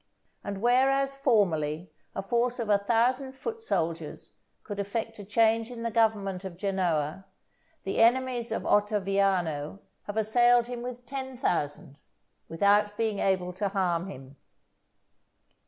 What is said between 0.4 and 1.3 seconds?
And whereas,